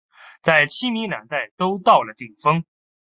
[0.41, 2.65] 在清民两代都到了顶峰。